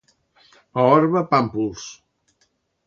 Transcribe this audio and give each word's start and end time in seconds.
A 0.83 0.87
Orba, 0.95 1.23
pàmpols. 1.35 1.87